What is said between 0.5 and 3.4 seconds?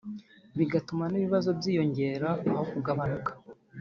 bigatuma n’ibibazo byiyongera aho kugabanuka